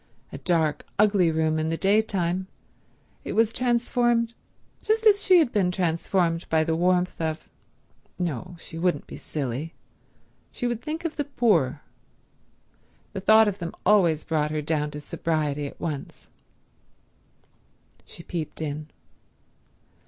A 0.31 0.39
dark, 0.39 0.83
ugly 0.97 1.29
room 1.29 1.59
in 1.59 1.69
the 1.69 1.77
daytime, 1.77 2.47
it 3.23 3.33
was 3.33 3.53
transformed 3.53 4.33
just 4.81 5.05
as 5.05 5.23
she 5.23 5.37
had 5.37 5.51
been 5.51 5.69
transformed 5.69 6.49
by 6.49 6.63
the 6.63 6.75
warmth 6.75 7.21
of—no, 7.21 8.55
she 8.59 8.79
wouldn't 8.79 9.05
be 9.05 9.15
silly; 9.15 9.75
she 10.51 10.65
would 10.65 10.81
think 10.81 11.05
of 11.05 11.17
the 11.17 11.23
poor; 11.25 11.81
the 13.13 13.21
thought 13.21 13.47
of 13.47 13.59
them 13.59 13.75
always 13.85 14.23
brought 14.25 14.49
her 14.49 14.63
down 14.63 14.89
to 14.89 14.99
sobriety 14.99 15.67
at 15.67 15.79
once. 15.79 16.31
She 18.03 18.23
peeped 18.23 18.59
in. 18.59 18.87